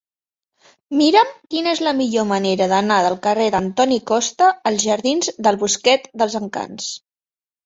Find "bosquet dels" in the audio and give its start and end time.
5.67-6.41